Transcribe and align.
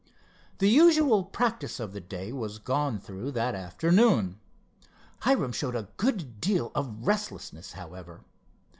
The 0.57 0.67
usual 0.67 1.23
practice 1.23 1.79
of 1.79 1.93
the 1.93 1.99
day 2.01 2.33
was 2.33 2.57
gone 2.57 2.99
through 2.99 3.33
that 3.33 3.53
afternoon. 3.53 4.39
Hiram 5.19 5.51
showed 5.51 5.75
a 5.75 5.89
good 5.97 6.41
deal 6.41 6.71
of 6.73 7.05
restlessness, 7.07 7.73
however. 7.73 8.21